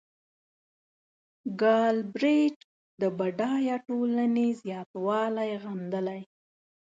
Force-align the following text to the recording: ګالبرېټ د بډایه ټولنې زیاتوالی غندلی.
ګالبرېټ 1.61 2.57
د 3.01 3.03
بډایه 3.17 3.77
ټولنې 3.87 4.47
زیاتوالی 4.63 5.51
غندلی. 5.63 6.21